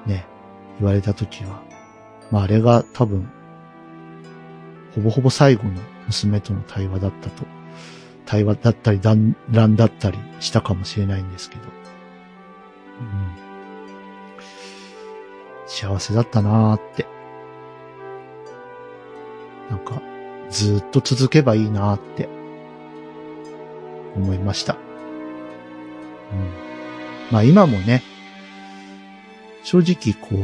[0.06, 0.26] ね、
[0.80, 1.62] 言われたときは、
[2.32, 3.30] まああれが多分、
[4.96, 7.46] ほぼほぼ最後の娘との対話だったと、
[8.28, 11.62] 対話だったり団らんだったりしたかもしれないんですけど、
[13.00, 13.38] うん、
[15.66, 17.08] 幸せだったなーって。
[19.70, 20.02] なんか、
[20.50, 22.30] ずっと続けばいいなーって
[24.16, 24.74] 思いました。
[24.74, 24.80] うん。
[27.32, 28.04] まあ今もね、
[29.64, 30.40] 正直こう、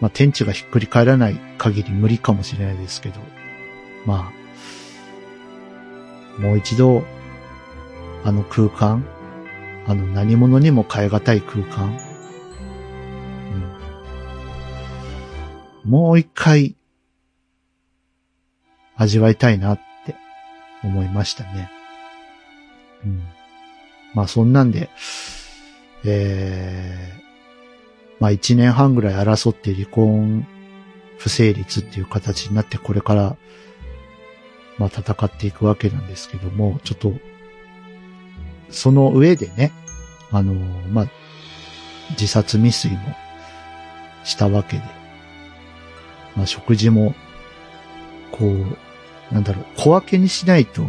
[0.00, 3.20] まあ天地がひっくり返らない限り無理かもしれないですけど、
[4.06, 4.43] まあ、
[6.38, 7.04] もう一度、
[8.24, 9.06] あの空間、
[9.86, 11.98] あの何者にも変え難い空間、
[15.84, 16.74] うん、もう一回、
[18.96, 20.16] 味わいたいなって
[20.82, 21.70] 思いましたね。
[23.04, 23.22] うん。
[24.14, 24.88] まあそんなんで、
[26.04, 27.22] えー、
[28.20, 30.46] まあ一年半ぐらい争って離婚
[31.18, 33.36] 不成立っていう形になってこれから、
[34.78, 37.12] まあ戦っていくわけなんですけども、ちょっと、
[38.70, 39.72] その上でね、
[40.30, 40.54] あの、
[40.90, 41.06] まあ、
[42.10, 42.98] 自殺未遂も
[44.24, 44.82] したわけで、
[46.36, 47.14] まあ食事も、
[48.32, 50.84] こう、なんだろう、小分けにしないと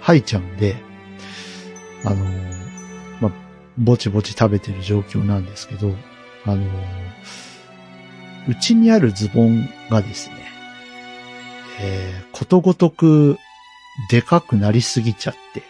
[0.00, 0.76] 吐いちゃうんで、
[2.04, 2.24] あの、
[3.20, 3.32] まあ、
[3.78, 5.94] ぼちぼち食べてる状況なんですけど、
[6.44, 6.66] あの、
[8.48, 10.41] うちにあるズボンがですね、
[11.82, 13.38] えー、ことごとく
[14.08, 15.62] でかくなりすぎちゃって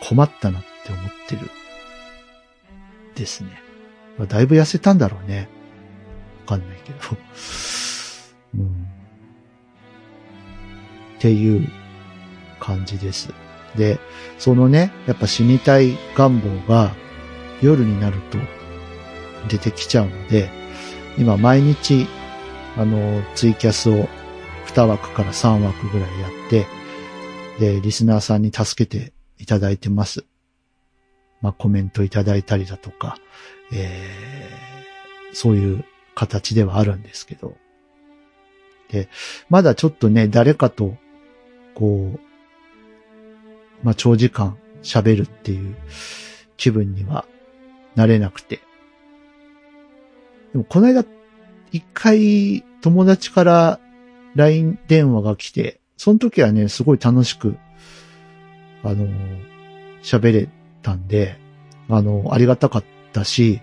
[0.00, 1.50] 困ったなって思ってる。
[3.14, 3.50] ですね。
[4.18, 5.48] ま、だいぶ痩せたんだろうね。
[6.46, 6.98] わかんないけど。
[8.58, 8.88] うん。
[11.16, 11.68] っていう
[12.58, 13.32] 感じです。
[13.76, 13.98] で、
[14.38, 16.92] そのね、やっぱ死にたい願望が
[17.62, 18.38] 夜になると
[19.48, 20.50] 出てきちゃうので、
[21.18, 22.06] 今毎日、
[22.76, 24.08] あの、ツイキャスを
[24.74, 26.66] 2枠から3枠ぐらいやって、
[27.60, 30.24] で、リスナーさんに助けていただいてます。
[31.40, 33.16] まあ、コメントいただいたりだとか、
[33.72, 35.84] えー、そういう
[36.16, 37.56] 形ではあるんですけど。
[38.88, 39.08] で、
[39.48, 40.96] まだちょっとね、誰かと、
[41.74, 42.20] こう、
[43.84, 45.76] まあ、長時間喋るっていう
[46.56, 47.26] 気分には
[47.94, 48.60] なれなくて。
[50.52, 51.04] でも、この間、
[51.70, 53.80] 一回友達から
[54.34, 57.56] LINE 電話が来て、その時はね、すごい楽しく、
[58.82, 59.06] あの、
[60.02, 60.48] 喋れ
[60.82, 61.38] たんで、
[61.88, 63.60] あの、ありがたかったし、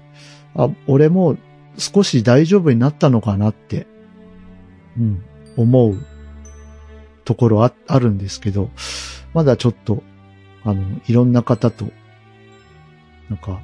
[0.56, 1.38] あ、俺も
[1.78, 3.88] 少し大丈夫になったのかなって、
[4.98, 5.24] うん、
[5.58, 6.06] 思う
[7.26, 8.70] ところあ、あるんですけど、
[9.34, 10.04] まだちょっと
[10.64, 11.86] あの、いろんな方と、
[13.30, 13.62] なんか、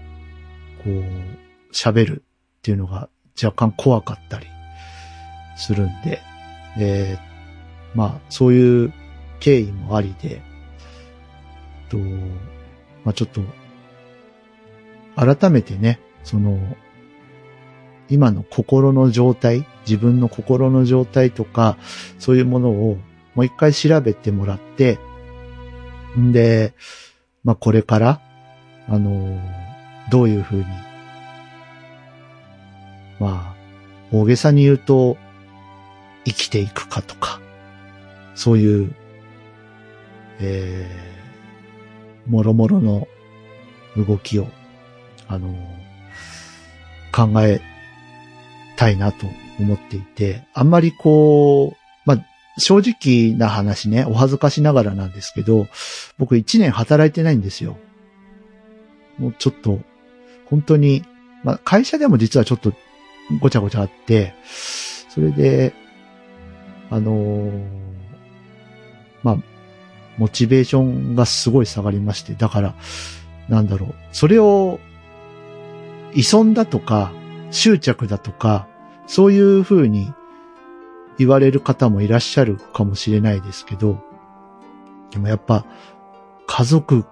[0.84, 2.24] こう、喋る
[2.58, 3.10] っていうのが
[3.42, 4.48] 若干怖かったり
[5.56, 6.22] するんで、
[6.80, 8.94] えー、まあ、そういう
[9.40, 10.42] 経緯もありで、
[11.90, 13.42] と、まあちょっと、
[15.16, 16.60] 改めてね、その、
[18.10, 21.78] 今の心の状態、自分の心の状態とか、
[22.20, 22.98] そういうものを
[23.36, 25.00] もう一回調べてもらって、
[26.18, 26.74] んで、
[27.44, 28.22] まあ、これから、
[28.90, 29.40] あの
[30.10, 30.66] どういうふうに、
[33.20, 33.56] まあ、
[34.12, 35.18] 大げさに言うと、
[36.28, 37.40] 生きていくかとか、
[38.36, 38.94] そういう、
[40.40, 43.08] えー、もろもろの
[43.96, 44.48] 動きを、
[45.30, 45.54] あの
[47.14, 47.62] 考え
[48.78, 49.26] たいなと
[49.60, 52.18] 思っていて、あんまりこうま、
[52.58, 55.68] 正直な話ね、お恥ずかしながらなんですけど、
[56.18, 57.78] 僕一年働いてないんですよ。
[59.18, 59.80] もうちょっと、
[60.46, 61.04] 本当に、
[61.44, 62.74] まあ会社でも実はちょっと
[63.40, 64.34] ごちゃごちゃあって、
[65.10, 65.74] それで、
[66.90, 67.62] あのー、
[69.24, 69.38] まあ、
[70.18, 72.76] モチベーションがすごい下がりまして、だから、
[73.50, 74.80] なんだろう、それを、
[76.14, 77.12] 依存だとか、
[77.52, 78.68] 執着だとか、
[79.06, 80.14] そういう風に
[81.18, 84.04] 言われる方もいらっしゃるかもしれないですけど、
[85.12, 85.66] でもやっぱ
[86.46, 87.06] 家族っ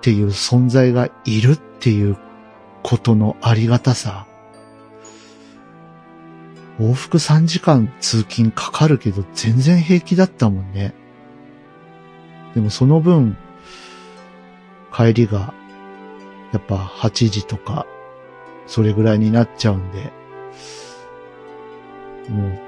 [0.00, 2.16] ていう存在がいるっていう
[2.82, 4.27] ことのありがたさ。
[6.78, 10.94] 往復3時間通勤かかるけど全然平気だったもんね。
[12.54, 13.36] でもその分、
[14.94, 15.52] 帰りが
[16.52, 17.86] やっぱ8時とか
[18.66, 20.12] それぐらいになっちゃうんで、
[22.28, 22.58] もう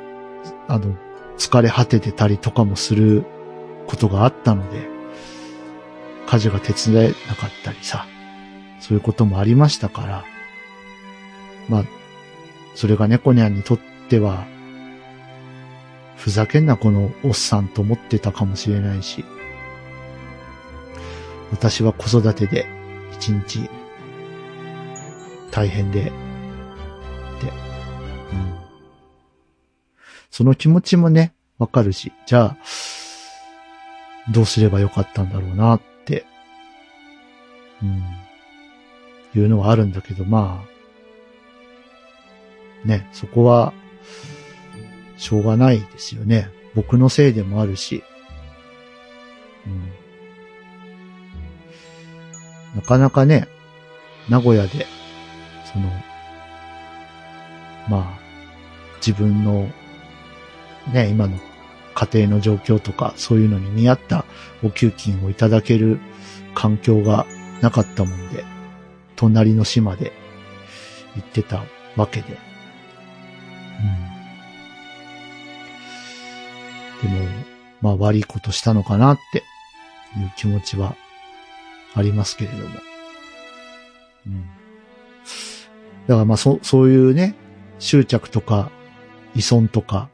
[0.68, 0.96] あの、
[1.38, 3.24] 疲れ果ててたりとかもする
[3.86, 4.88] ことがあったので、
[6.26, 8.06] 家事が手伝えなかったりさ、
[8.80, 10.24] そういうこともありましたから、
[11.68, 11.84] まあ、
[12.74, 14.46] それが猫ニャンにとっては、
[16.16, 19.24] ふざけんなこのおっさんと思ってたかもしれないし、
[21.50, 22.66] 私は子育てで
[23.12, 23.68] 一日
[25.50, 26.12] 大変で、で、うん。
[30.30, 32.56] その気持ちもね、わかるし、じゃあ、
[34.32, 36.24] どうすればよかったんだろうなって、
[37.82, 38.02] うん、
[39.34, 40.64] いうのはあるんだけど、ま
[42.84, 43.72] あ、ね、そこは、
[45.20, 46.50] しょうがないですよね。
[46.74, 48.02] 僕のせいでもあるし、
[49.66, 49.83] うん、
[52.76, 53.46] なかなかね、
[54.30, 54.87] 名古屋で、
[55.70, 55.90] その、
[57.90, 58.18] まあ、
[59.06, 59.68] 自分の、
[60.90, 61.38] ね、今の
[61.94, 64.24] 家庭の状況とか、そういうのに見合った
[64.64, 66.00] お給金をいただける
[66.54, 67.26] 環境が
[67.61, 68.42] なかったもんで、
[69.16, 70.12] 隣の島で
[71.14, 71.62] 行ってた
[71.96, 72.38] わけで。
[74.04, 74.09] うん。
[77.02, 77.26] でも、
[77.80, 79.38] まあ悪いことしたのかなって
[80.18, 80.96] いう気持ちは
[81.94, 82.64] ありますけれども。
[84.26, 84.42] うん。
[86.06, 87.34] だからまあそ、そういうね、
[87.78, 88.70] 執着とか
[89.34, 90.08] 依存とか、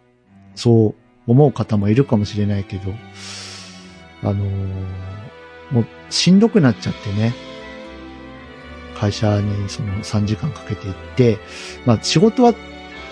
[0.55, 0.95] そ
[1.27, 2.93] う思う方もいるかもしれないけど、
[4.23, 4.45] あのー、
[5.73, 7.35] もうしんどくなっちゃってね、
[8.99, 11.39] 会社にその3時間かけて行って、
[11.85, 12.55] まあ仕事は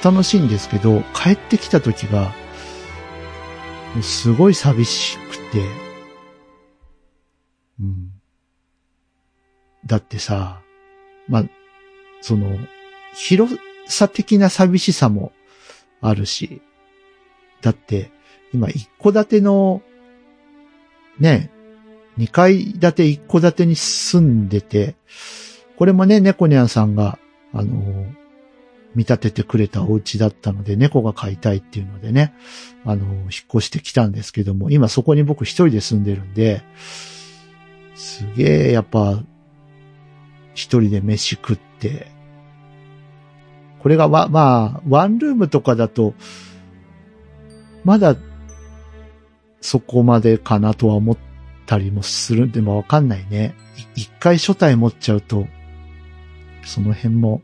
[0.03, 2.33] 楽しいんですけど、帰ってきた時が、
[4.03, 5.65] すごい寂しくて、
[7.81, 8.11] うん。
[9.87, 10.61] だってさ、
[11.29, 11.45] ま、
[12.21, 12.59] その、
[13.15, 15.33] 広さ的な寂しさも
[16.01, 16.63] あるし、
[17.61, 18.11] だって、
[18.53, 19.83] 今一戸建ての、
[21.19, 21.51] ね、
[22.17, 24.97] 二階建て一戸建てに住んでて、
[25.77, 27.19] これもね、猫ニャンさんが、
[27.53, 28.07] あの、
[28.95, 32.35] 見立ててくれたお家だったので、猫が飼いたいっていうのでね、
[32.85, 36.63] あの、引っ越してきたんですけども、今そこに僕一人で住んでるんで、
[37.95, 39.23] すげえ、やっぱ、
[40.55, 42.07] 一人で飯食って、
[43.81, 46.15] これがわ、まあ、ワンルームとかだと、
[47.85, 48.17] まだ、
[49.61, 51.19] そこまでかなとは思っ
[51.67, 53.55] たりもするんでもわかんないね。
[53.95, 55.47] 一回初体持っちゃうと、
[56.65, 57.43] その辺も、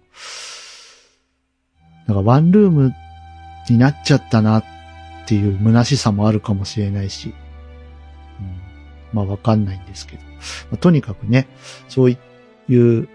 [2.10, 2.92] なんかワンルーム
[3.68, 4.64] になっちゃったなっ
[5.26, 7.32] ていう虚しさもあるかもしれないし、
[8.40, 8.60] うん、
[9.12, 10.30] まあわかんないんですけど、ま
[10.72, 11.46] あ、とにかくね、
[11.88, 12.16] そうい
[12.74, 13.08] う、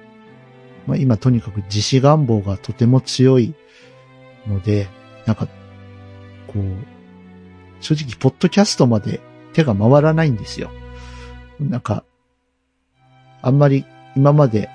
[0.88, 3.54] まあ今とにかく自死願望がとても強い
[4.48, 4.88] ので、
[5.26, 5.48] なんか、
[6.48, 6.64] こう、
[7.82, 9.20] 正直、ポッドキャストまで
[9.52, 10.72] 手が回らないんですよ。
[11.60, 12.06] なんか、
[13.42, 13.84] あんまり
[14.16, 14.70] 今まで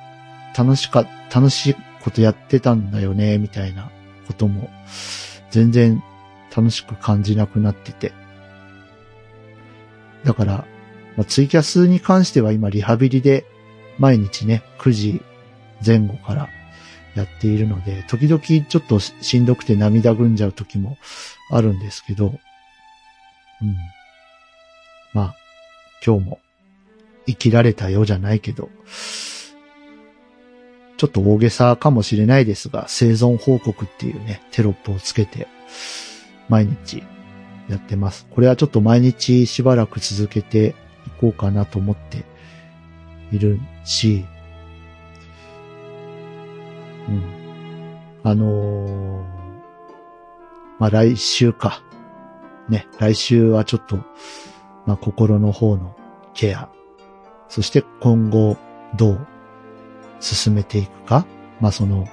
[0.54, 3.90] 楽しか、楽しいことやってたんだよね、みたいな。
[4.31, 4.71] ことも、
[5.51, 6.03] 全然
[6.57, 8.12] 楽しく感じなくなってて。
[10.25, 10.66] だから、
[11.16, 13.45] まあ、ツイキャスに関しては今リハビリで
[13.99, 15.23] 毎日ね、9時
[15.85, 16.49] 前後から
[17.16, 20.97] やっているので、時々ちょっとしんどくて涙ぐんじゃう時も
[21.51, 23.77] あるんですけど、うん。
[25.12, 25.35] まあ、
[26.07, 26.40] 今日も
[27.27, 28.71] 生きられたようじゃないけど、
[31.00, 35.48] ちょっと大げさかもしれないですが、生存報告っていうね、テロップをつけて、
[36.50, 37.02] 毎日
[37.70, 38.26] やってます。
[38.30, 40.74] これはちょっと毎日しばらく続けて
[41.07, 42.26] いこうかなと思って
[43.32, 44.26] いるし、
[47.09, 47.22] うん。
[48.22, 49.24] あのー、
[50.80, 51.82] まあ、来週か。
[52.68, 53.96] ね、来週はちょっと、
[54.84, 55.96] まあ、心の方の
[56.34, 56.68] ケア、
[57.48, 58.59] そして今後
[58.98, 59.26] どう
[60.21, 61.27] 進めていくか、
[61.61, 62.07] まあ、その、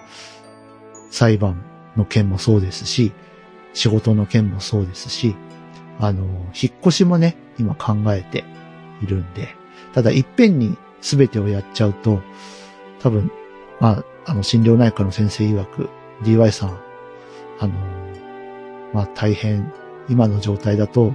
[1.09, 1.63] 裁判
[1.95, 3.11] の件もそうですし、
[3.73, 5.35] 仕事の件もそうですし、
[5.99, 8.43] あの、引っ越しもね、今考えて
[9.01, 9.55] いるんで、
[9.93, 12.21] ただいっぺんに全てをやっちゃうと、
[12.99, 13.31] 多分、
[13.79, 15.89] まあ、あの、心療内科の先生曰く、
[16.23, 16.79] DY さん、
[17.59, 17.73] あの、
[18.93, 19.71] まあ、大変
[20.09, 21.13] 今の状態だと、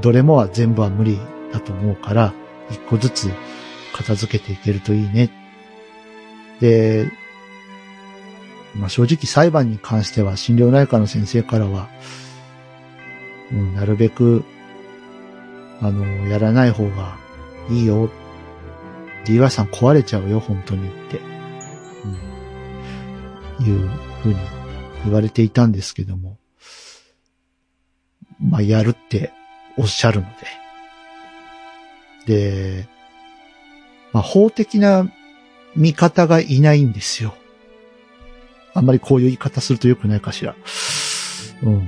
[0.00, 1.18] どれもは全部は無理
[1.52, 2.34] だと思うから、
[2.70, 3.30] 一個ずつ
[3.92, 5.30] 片付けていけるといいね。
[6.60, 7.10] で、
[8.74, 11.88] まあ、正直裁判に関しては心療内科の先生からは、
[13.52, 14.44] うん、なるべく、
[15.80, 17.16] あの、やらない方が
[17.70, 18.10] いいよ。
[19.24, 21.20] DY さん壊れちゃうよ、本当にって、
[23.60, 23.88] うん、いう
[24.22, 24.36] ふうに
[25.04, 26.38] 言われていたんですけども、
[28.40, 29.32] まあ、やるって
[29.78, 30.26] おっしゃるの
[32.26, 32.82] で。
[32.82, 32.88] で、
[34.12, 35.06] まあ、法的な
[35.76, 37.34] 味方がいないんですよ。
[38.74, 40.56] あんまりこういう言い方すると良くないかしら。
[41.62, 41.86] うん。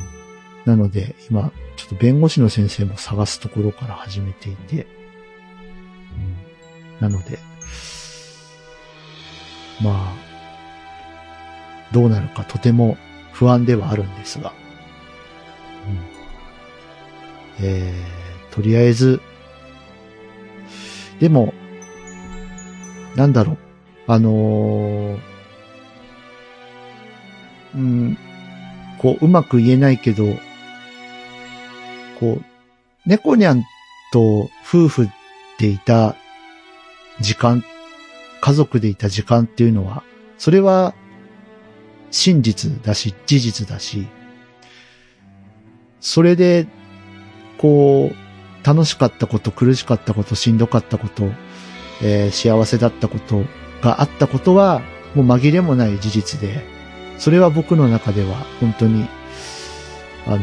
[0.64, 4.87] なので、今、ちょっと弁護士の先生も探すところから始めていて、
[7.01, 7.39] うん、なので、
[9.82, 10.16] まあ、
[11.93, 12.97] どうなるかとても
[13.32, 14.53] 不安ではあるんですが、
[17.59, 19.20] うん、えー、とりあえず、
[21.20, 21.55] でも、
[23.14, 23.59] なんだろう、
[24.09, 25.20] あのー、
[27.74, 28.18] うん、
[28.98, 30.24] こう、うまく言えないけど、
[32.20, 32.44] こう、
[33.04, 33.64] 猫にゃん
[34.12, 35.09] と夫婦
[35.59, 36.16] でいた
[37.20, 37.64] 時間、
[38.40, 40.02] 家族でいた時間っていうのは、
[40.38, 40.94] それは
[42.11, 44.07] 真実だし、事実だし、
[46.00, 46.66] それで、
[47.59, 51.24] こう、楽しかったこと、苦しかったこと、しんどかったこと、
[52.02, 53.44] えー、幸せだったこと
[53.83, 54.83] があったことは、
[55.14, 56.64] もう紛れもない事実で、
[57.18, 59.07] それは僕の中では本当に、
[60.27, 60.41] あの、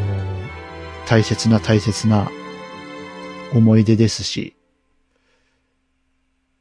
[1.07, 2.31] 大切な大切な
[3.53, 4.55] 思い出ですし、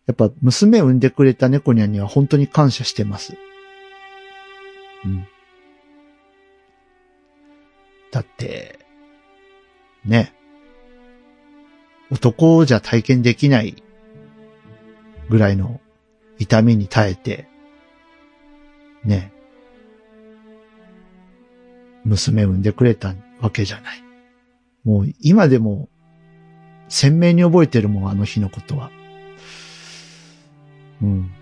[0.06, 3.36] やっぱ娘を産んでくれた猫ニャンには本当に感謝してます。
[5.04, 5.26] うん。
[8.10, 8.78] だって、
[10.04, 10.34] ね。
[12.10, 13.82] 男じゃ体験できない
[15.30, 15.80] ぐらいの
[16.42, 17.46] 痛みに耐えて、
[19.04, 19.32] ね。
[22.04, 24.02] 娘産んでくれたわけじゃない。
[24.82, 25.88] もう今でも
[26.88, 28.90] 鮮明に覚えてるもん、あの日のことは。
[31.00, 31.32] うん。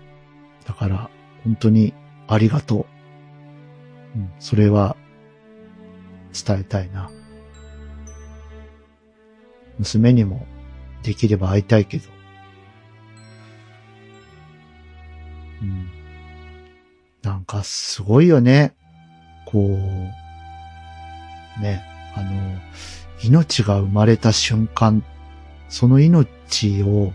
[0.65, 1.09] だから、
[1.43, 1.95] 本当に
[2.27, 2.85] ありがと
[4.15, 4.19] う。
[4.19, 4.95] うん、それは
[6.31, 7.09] 伝えたいな。
[9.79, 10.45] 娘にも
[11.01, 12.20] できれば会いたいけど。
[17.21, 18.73] なんかすごいよね。
[19.45, 21.83] こう、ね、
[22.15, 22.59] あの、
[23.23, 25.03] 命が生まれた瞬間、
[25.69, 27.13] その命を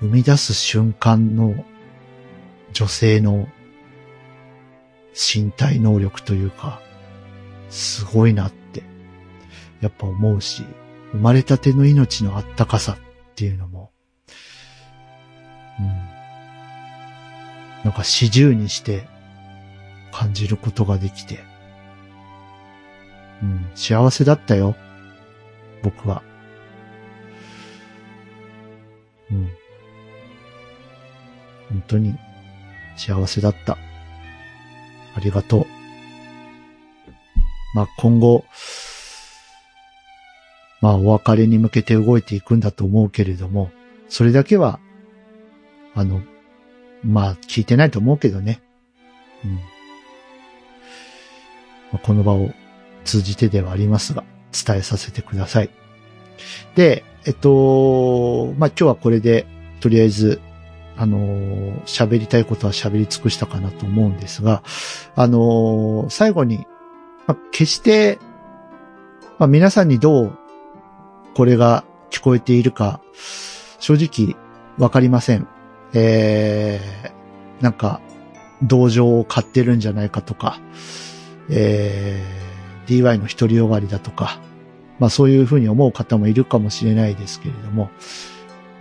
[0.00, 1.64] 生み出す瞬間の
[2.72, 3.48] 女性の
[5.14, 6.80] 身体能力というか、
[7.70, 8.82] すごいなって、
[9.80, 10.64] やっぱ思うし、
[11.12, 13.92] 生まれたての命のあったかさっていうのも、
[15.78, 16.17] うん。
[17.84, 19.06] なんか四十にして
[20.12, 21.40] 感じることができて、
[23.42, 24.74] うん、幸せだったよ。
[25.82, 26.22] 僕は。
[29.30, 29.48] うん。
[31.70, 32.14] 本当に
[32.96, 33.78] 幸せだった。
[35.14, 35.66] ありがとう。
[37.74, 38.44] まあ、今後、
[40.80, 43.70] まあ、お別れに向けて動いていくんだと思うけれども、
[44.08, 44.80] それだけは、
[45.94, 46.22] あの、
[47.08, 48.60] まあ、聞いてないと思うけどね。
[49.44, 49.54] うん。
[49.54, 49.60] ま
[51.94, 52.50] あ、この場を
[53.04, 55.70] 通じてではありますが、伝えさせてください。
[56.74, 59.46] で、えっと、まあ、今日はこれで、
[59.80, 60.40] とりあえず、
[61.00, 61.18] あの
[61.86, 64.64] 喋りたいことは喋り尽くしたかなと思うんですが、
[65.14, 66.66] あの最後に、
[67.28, 68.18] まあ、決して、
[69.38, 70.38] まあ、皆さんにどう
[71.34, 73.00] これが聞こえているか、
[73.78, 74.36] 正直
[74.76, 75.46] わかりません。
[75.94, 78.00] えー、なんか、
[78.62, 80.60] 同情を買ってるんじゃないかとか、
[81.50, 84.40] えー、DY の独りよがりだとか、
[84.98, 87.90] まあそういうふうに思う方もいるかもしれないですけれども、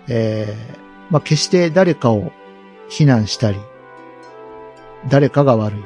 [0.08, 2.32] えー、まあ決して誰かを
[2.90, 3.60] 非難したり、
[5.10, 5.84] 誰かが悪いっ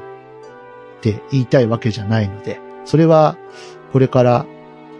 [1.01, 3.37] て言いたいわけじゃないので、それは
[3.91, 4.45] これから、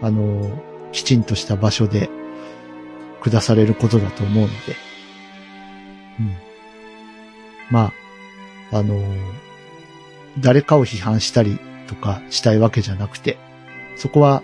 [0.02, 0.50] あの、
[0.92, 2.10] きちんとした場所で
[3.22, 4.76] 下されることだと思うので、
[6.20, 6.34] うん。
[7.70, 7.92] ま
[8.70, 9.02] あ、あの、
[10.38, 13.38] 誰かを批判したりとかしたいわけじゃなくて、
[13.96, 14.42] そこは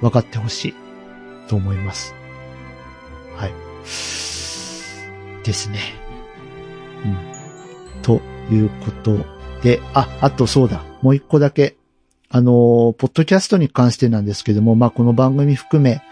[0.00, 0.74] 分かってほしい
[1.48, 2.14] と思います。
[3.36, 3.52] はい。
[5.44, 5.80] ですね。
[7.04, 8.02] うん。
[8.02, 9.18] ということ
[9.62, 10.82] で、あ、あとそうだ。
[11.02, 11.76] もう一個だけ。
[12.28, 16.02] あの、ポッドキャストに関してなんですけども、まあ、この番組含め、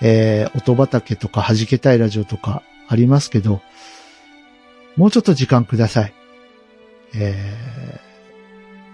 [0.00, 3.60] えー、音畑とか弾けたいラジオとかありますけど、
[4.96, 6.14] もうちょっと時間ください。
[7.14, 7.34] え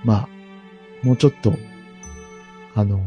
[0.05, 0.29] ー、まあ、
[1.03, 1.55] もうちょっと、
[2.75, 3.01] あの、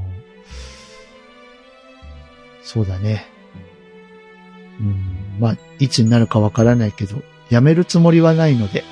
[2.63, 3.25] そうだね。
[4.79, 8.83] うん、まあ、いつになるかわからないけど、やめるつもりはないので、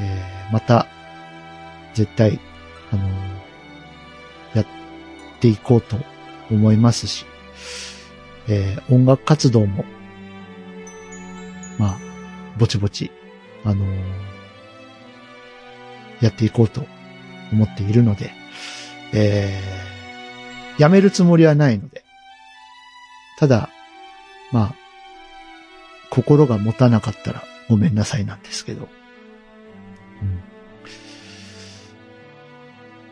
[0.00, 0.86] えー、また、
[1.94, 2.40] 絶対、
[2.90, 3.08] あの、
[4.54, 4.66] やっ
[5.40, 5.96] ていこうと
[6.50, 7.26] 思いますし、
[8.48, 9.84] えー、音楽活動も、
[12.60, 13.10] ぼちぼち、
[13.64, 14.30] あのー
[16.20, 16.84] やっていこうと
[17.52, 18.30] 思っているので、
[19.12, 22.04] えー、やめるつもりはないので、
[23.38, 23.70] ただ、
[24.52, 24.74] まあ、
[26.10, 28.88] 心が持たなかったらごめんなさいなんですけど、
[30.22, 30.40] うん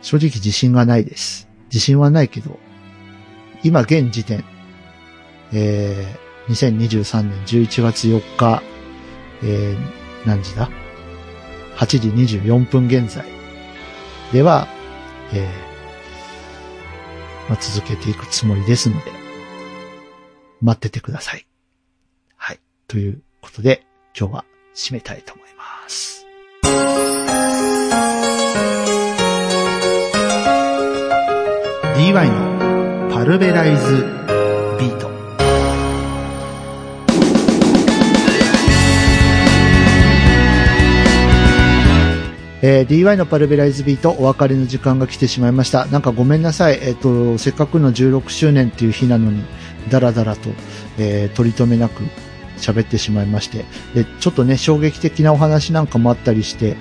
[0.00, 1.48] 正直自信がないです。
[1.64, 2.58] 自信はないけど、
[3.62, 4.44] 今現時点、
[5.52, 8.62] えー、2023年11月4日、
[9.42, 10.70] えー、何時だ
[11.76, 12.08] ?8 時
[12.38, 13.24] 24分現在
[14.32, 14.68] では、
[15.32, 15.68] えー
[17.48, 19.10] まあ、続けていくつもりですので、
[20.60, 21.46] 待っててください。
[22.36, 22.60] はい。
[22.86, 23.86] ということで、
[24.18, 26.26] 今日は締めたいと思います。
[31.96, 33.96] DY のパルベライズ
[34.78, 35.07] ビート。
[42.60, 45.86] えー DY のパルベライズビートお別れの時間が来てしまいました。
[45.86, 46.78] なんかごめんなさい。
[46.82, 49.44] えっ、と、せっかくの16周年っていう日なのに、
[49.90, 50.50] だらだらと、
[50.98, 52.02] えー取り留めなく
[52.58, 53.64] 喋ってしまいまして。
[53.94, 56.76] で、ちょっとね、衝撃的なお話なんかもあったりして、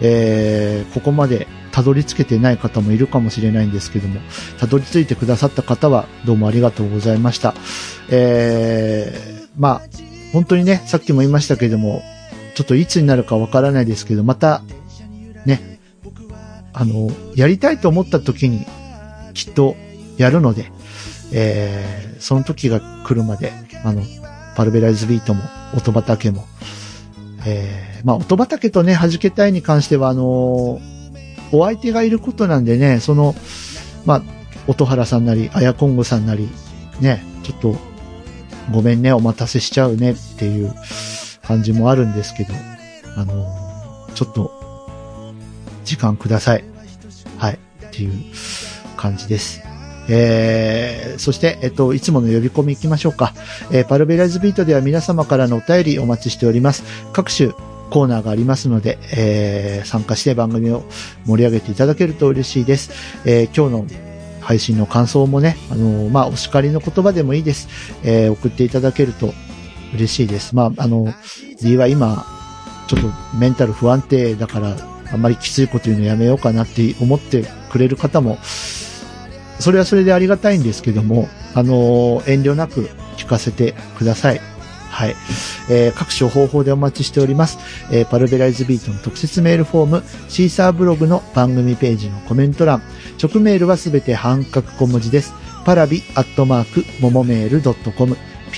[0.00, 4.20] えーここまでたどり着けてない方もいるかもしれないんですけども、
[4.58, 7.54] たどり着いてくださった方はどうもありがとうございました。
[8.10, 9.82] えーまあ、
[10.32, 12.02] 本当にね、さっきも言いましたけども、
[12.54, 14.62] ちょっといつになるかわからないですけど、また、
[15.46, 15.80] ね、
[16.72, 18.66] あの、やりたいと思った時に、
[19.32, 19.76] きっと
[20.18, 20.70] やるので、
[21.32, 23.52] えーその時が来るまで、
[23.84, 24.02] あの、
[24.56, 25.42] パルベライズビートも、
[25.76, 26.44] 音畑も、
[27.46, 30.80] えーまあ、音畑とね、弾けたいに関しては、あの
[31.52, 33.34] お相手がいることなんでね、その、
[34.04, 34.22] まあ、
[34.66, 36.48] 音原さんなり、あやこんごさんなり、
[37.00, 37.76] ね、ちょっと、
[38.72, 40.74] ごめんね、お待たせしちゃうねっていう
[41.42, 42.54] 感じもあるんですけど、
[43.16, 44.65] あのちょっと、
[45.86, 46.64] 時間ください。
[47.38, 47.58] はい。
[47.86, 48.12] っていう
[48.96, 49.62] 感じです。
[50.08, 53.32] えー、そして、えっと、いつもの呼び込み行きましょうか。
[53.72, 56.84] えーパルベライズビートでは皆様からのお便りお待ちしております。
[57.12, 57.50] 各種
[57.90, 60.84] コーナーがありますので、えー参加して番組を
[61.26, 62.90] 盛り上げていただけると嬉しいです。
[63.24, 63.86] え今日の
[64.40, 67.68] 配信の感想もね、あのまあ、お叱りの言葉でもいいです。
[68.04, 69.34] え送っていただけると
[69.94, 70.54] 嬉しいです。
[70.54, 71.12] まあ、あの、
[71.60, 72.24] D は今、
[72.86, 74.76] ちょっとメンタル不安定だから、
[75.12, 78.38] あんまりきついこと言うのやめようかなって思ってくれる方も、
[79.58, 84.40] それはそれでありがたいんですけども、あの遠慮なく聞かせてください。
[84.90, 85.16] はい。
[85.68, 87.58] えー各種方法でお待ちしております。
[87.90, 92.82] えーパルベライズビートの特設メールフォーム、シーサーブログの番組ページのコメント欄、
[93.22, 95.34] 直メールはすべて半角小文字です。
[95.64, 97.74] パラビアットマーク、ももメールド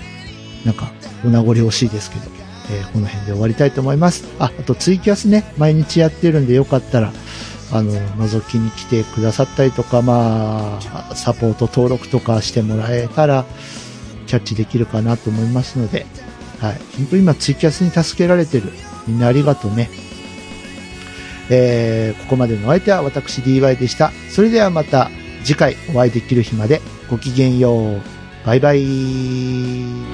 [0.65, 0.91] なんか、
[1.23, 2.25] お名残惜しいですけど、
[2.71, 4.25] えーこの辺で終わりたいと思います。
[4.37, 7.11] あ、あとツイキャスね、毎日やってるんでよかったら、
[7.71, 10.79] あの、覗きに来てくださったりとか、ま
[11.11, 13.45] あ、サポート登録とかしてもらえたら、
[14.27, 16.05] キャッチできるかなと思いますので、
[16.59, 16.77] はい。
[16.97, 18.71] 本当今ツイキャスに助けられてる。
[19.07, 19.89] みんなありがとうね。
[21.49, 24.11] えーここまでのお相手は私 DY でした。
[24.29, 25.09] それではまた
[25.43, 28.01] 次回お会いできる日までごきげんよう。
[28.45, 30.08] バイバイ。